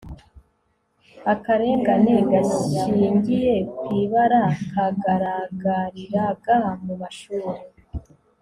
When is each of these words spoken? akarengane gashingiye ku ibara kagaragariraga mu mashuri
akarengane 1.33 2.15
gashingiye 2.31 3.53
ku 3.77 3.87
ibara 4.01 4.43
kagaragariraga 4.71 6.57
mu 6.85 6.93
mashuri 7.01 7.61